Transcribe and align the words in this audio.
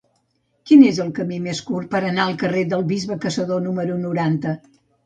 Quin 0.69 0.85
és 0.87 1.01
el 1.03 1.11
camí 1.19 1.37
més 1.49 1.61
curt 1.69 1.91
per 1.93 2.01
anar 2.09 2.27
al 2.27 2.35
carrer 2.45 2.67
del 2.73 2.85
Bisbe 2.95 3.23
Caçador 3.29 3.67
número 3.69 4.05
noranta? 4.09 4.61